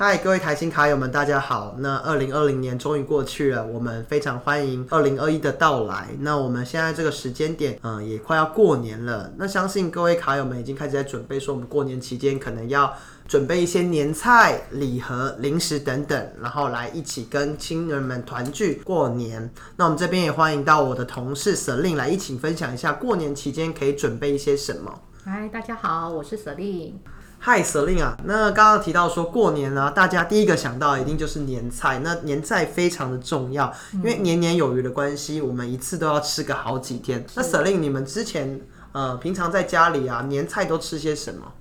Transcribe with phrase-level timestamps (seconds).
[0.00, 1.74] 嗨，各位台新卡友们，大家好。
[1.80, 6.10] 那二零二零年终于过去了，我们非常欢迎二零二一的到来。
[6.20, 9.32] 那我们现在这个时间点，嗯，也快要过年了。
[9.36, 12.94] 那相信各位卡友们已经开始在准备，说我们过年期间可能要
[13.26, 19.50] 准备一些年菜、礼盒、零食等等，然后来一起跟亲人们团聚过年。
[19.74, 25.00] 那我们这边也欢迎到我的同事 Selin 来一起分享一下过年期间可以准备一些什么。
[25.24, 26.92] 嗨，大家好，我是 Selin。
[27.40, 37.24] 嗨，Selin 啊，那刚刚提到说过年呢，大家第一个想到一定就是年菜，那年菜非常的重要，因为年年有余的关系，我们一次都要吃个好几天。
[37.36, 38.60] 那 Selin，你们之前
[38.92, 41.52] 呃平常在家里啊，年菜都吃些什么？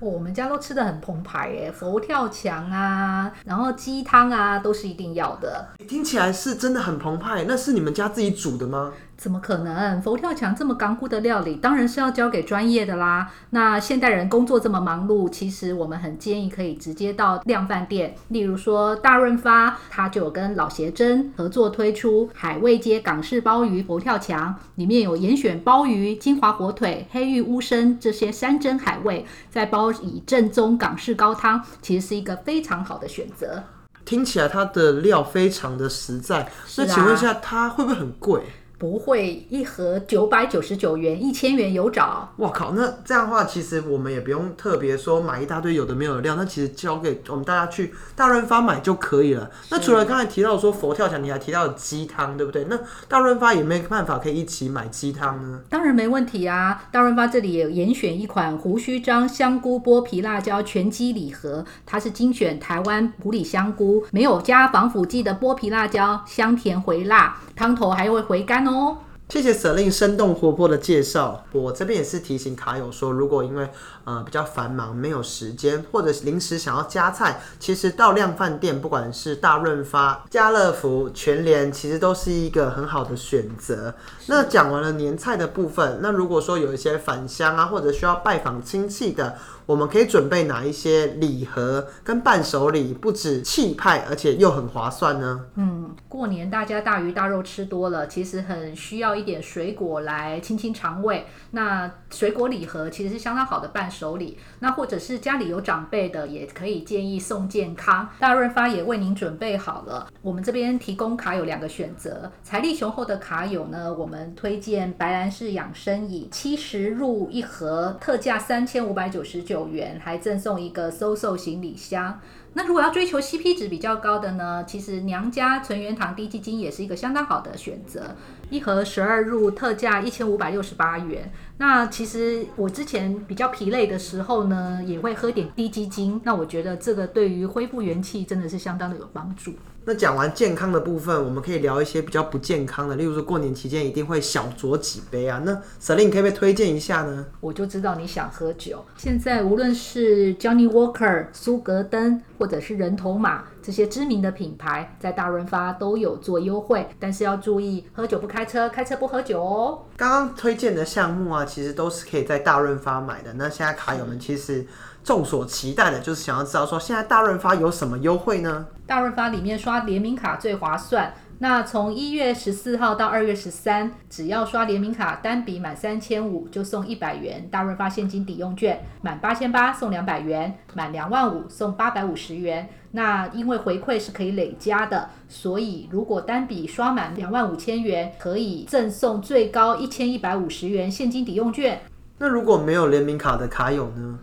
[0.00, 5.68] 我们家都吃的很澎湃耶，佛跳墙啊，然后鸡汤啊，都是一定要的。
[5.88, 8.92] 听起来是真的很澎湃，那是你们家自己煮的吗？
[9.16, 10.00] 怎么可能？
[10.02, 13.30] 佛跳墙这么干枯的料理，当然是要交给专业的啦。
[13.50, 33.62] 那现代人工作这么忙碌，其实我们很建议可以直接到量饭店，例如说大润发，它就有跟老协珍合作推出海味街港式鲍鱼佛跳墙，里面有严选鲍鱼、金华火腿、黑玉乌参这些山珍海味，再包以正宗港式高汤，其实是一个非常好的选择。
[34.04, 38.42] 听起来它的料非常的实在，那请问一下，它会不会很贵？
[38.84, 42.28] 不会一盒九百九十九元，一千元有找。
[42.36, 42.72] 我靠！
[42.72, 49.50] 那这样的话，其实我们也不用特别说买一大堆有的没有的料，那其实交给我们大家去大润发买就可以了。
[49.70, 52.66] 那除了刚才提到说佛跳墙，你还提到鸡汤，对不对？
[52.68, 55.62] 那大润发有没有办法可以一起买鸡汤呢？
[55.70, 56.84] 当然没问题啊！
[56.92, 68.62] 大润发这里也严选一款胡须章香菇剥皮辣椒全鸡礼盒，它是精选台湾普里香菇，没有加防腐剂的剥皮辣椒，香甜回辣，汤头还会回甘。
[68.66, 71.42] 哦，哦谢谢舍令生动活泼的介绍。
[71.50, 73.70] 我这边也是提醒卡友说，如果因为
[74.04, 83.94] 呃比较繁忙没有时间，或者临时想要加菜，其实到量饭店，不管是大润发、家乐福、全联，其实都是一个很好的选择。
[84.26, 89.38] 那讲完了年菜的部分，那如果说有一些返乡啊，或者需要拜访亲戚的。
[89.66, 95.46] 我们可以准备哪一些礼盒跟伴手礼，不止气派，而且又很划算呢？
[95.54, 101.24] 嗯，过年大家大鱼大肉吃多了，其实很需要一点水果来清清肠胃。
[101.52, 104.36] 那水果礼盒其实是相当好的伴手礼。
[104.58, 108.06] 那或者是家里有长辈的，也可以建议送健康。
[108.18, 110.06] 大润发也为您准备好了。
[110.20, 119.53] 我们这边提供卡有两个选择，财力雄厚的卡友呢，我们推荐白兰氏养生饮，七十入一盒，特价三千五百九十九。
[119.54, 122.20] 九元还赠送一个收售行李箱。
[122.54, 124.64] 那如果要追求 CP 值比较高的呢？
[124.64, 128.14] 其实娘家纯元堂低基金也是一个相当好的选择，
[128.48, 131.32] 一盒十二入，特价一千五百六十八元。
[131.58, 136.20] 那其实我之前比较疲累的时候呢，也会喝点低基金。
[136.24, 139.52] 那我觉得这个对于恢复元气真的是相当的有帮助。
[139.86, 145.42] 那讲完健康的部分，我们可以聊一些比较不健康的，例如说过年期间一定会小酌几杯啊。
[145.44, 147.26] 那 Selin 可以不可以推荐一下呢？
[147.40, 148.82] 我就知道你想喝酒。
[148.96, 159.82] 现在无论是 Johnny Walker、苏格登或者是人头马这些知名的品牌，在大润发都有做优惠，但是要注意喝酒不开车，开车不喝酒哦。
[159.96, 163.32] 刚刚推荐的项目啊，其实都是可以在大润发买的。
[163.34, 164.66] 那现在卡友们其实。
[165.04, 168.66] 众所期待的就是想要知道说，现在大润发有什么优惠呢？
[168.86, 171.12] 大润发里面刷联名卡最划算。
[171.44, 182.66] 那从一月十四号到二月十三，只要刷联名卡，单笔满三千五就送一百元大润发现金抵用券，满八千八送两百元，满两万五送八百五十元。
[182.92, 191.78] 那因为回馈是可以累加的，所以如果单笔刷满两万五千元，可以赠送最高一千一百五十元现金抵用券。
[192.16, 194.18] 那如果没有联名卡的卡友呢？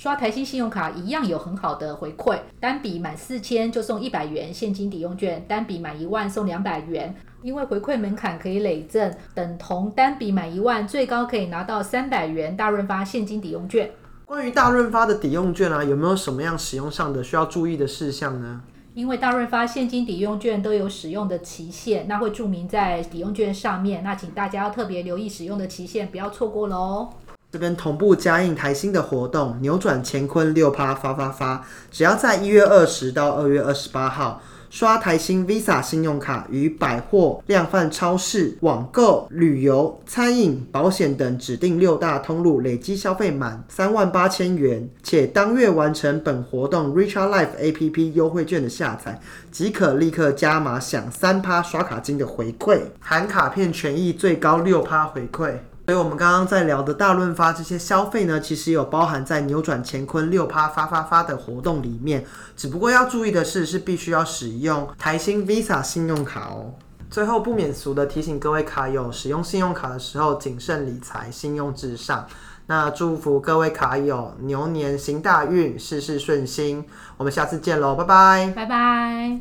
[0.00, 7.14] 刷台新信用卡一样有很好的回馈，单笔满四千就送一百元现金抵用券，单笔满一万送两百元。
[7.42, 13.90] 因为回馈门槛可以累赠，等同单笔满一万最高可以拿到三百元大润发现金抵用券。
[14.24, 18.62] 关于大润发的抵用券啊，有没有什么样使用上的需要注意的事项呢？
[18.94, 27.08] 因为大润发现金抵用券都有使用的期限，那会注明在抵用券上面，那请大家要特别留意使用的期限，不要错过了哦。
[27.52, 31.64] 这边同步加印台新的活动，扭转乾坤六趴发发发！
[31.90, 49.20] 只要在一月二十到二月二十八号刷台新 Visa 信用卡，与百货、量贩超市、网购、旅游、餐饮、保险等指定六大通路累积消费满三万八千元，且当月完成本活动 Richard Life APP 优惠券的下载，
[49.50, 55.54] 即可立刻加码享三趴刷卡金的回馈，含卡片权益最高六趴回馈。
[55.90, 62.24] 所以我们刚刚在聊的大润发这些消费呢，其实有包含在扭转乾坤六趴发发发的活动里面。
[62.56, 66.74] 只不过要注意的是，是必须要使用台新 Visa 信用卡哦。
[67.10, 72.24] 最后不免俗的提醒各位卡友，使用信用卡的时候谨慎理财，信用至上。
[72.66, 76.84] 那祝福各位卡友牛年行大运，事事顺心。
[77.16, 78.52] 我们下次见喽，拜拜。
[78.54, 79.40] 拜拜。